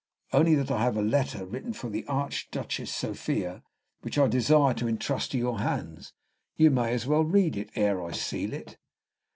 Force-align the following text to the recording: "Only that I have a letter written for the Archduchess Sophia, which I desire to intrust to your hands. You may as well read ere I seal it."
"Only 0.33 0.55
that 0.55 0.71
I 0.71 0.81
have 0.81 0.97
a 0.97 1.01
letter 1.03 1.45
written 1.45 1.73
for 1.73 1.87
the 1.91 2.03
Archduchess 2.07 2.91
Sophia, 2.91 3.61
which 4.01 4.17
I 4.17 4.25
desire 4.27 4.73
to 4.73 4.87
intrust 4.87 5.29
to 5.33 5.37
your 5.37 5.59
hands. 5.59 6.11
You 6.55 6.71
may 6.71 6.91
as 6.95 7.05
well 7.05 7.23
read 7.23 7.69
ere 7.75 8.01
I 8.01 8.11
seal 8.11 8.51
it." 8.53 8.79